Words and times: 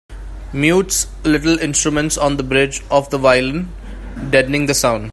Mutes 0.51 1.05
little 1.23 1.59
instruments 1.59 2.17
on 2.17 2.35
the 2.35 2.41
bridge 2.41 2.81
of 2.89 3.11
the 3.11 3.19
violin, 3.19 3.71
deadening 4.31 4.65
the 4.65 4.73
sound. 4.73 5.09